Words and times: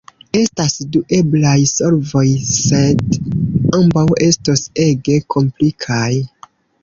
Estas 0.37 0.75
du 0.93 1.01
eblaj 1.17 1.57
solvoj, 1.71 2.23
sed 2.53 3.19
ambaŭ 3.81 4.07
estos 4.31 4.67
ege 4.89 5.19
komplikaj. 5.35 6.11